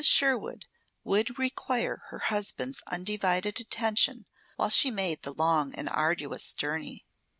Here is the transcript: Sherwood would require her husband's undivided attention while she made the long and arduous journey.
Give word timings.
Sherwood 0.03 0.65
would 1.03 1.37
require 1.37 2.01
her 2.09 2.17
husband's 2.33 2.81
undivided 2.87 3.61
attention 3.61 4.25
while 4.55 4.71
she 4.71 4.89
made 4.89 5.21
the 5.21 5.31
long 5.31 5.75
and 5.75 5.87
arduous 5.87 6.53
journey. 6.53 7.05